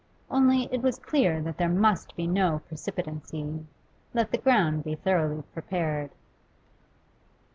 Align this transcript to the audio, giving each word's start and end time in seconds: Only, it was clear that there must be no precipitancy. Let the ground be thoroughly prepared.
Only, 0.31 0.63
it 0.73 0.81
was 0.81 0.97
clear 0.97 1.39
that 1.43 1.57
there 1.57 1.69
must 1.69 2.15
be 2.15 2.25
no 2.25 2.61
precipitancy. 2.67 3.63
Let 4.15 4.31
the 4.31 4.39
ground 4.39 4.83
be 4.83 4.95
thoroughly 4.95 5.43
prepared. 5.53 6.09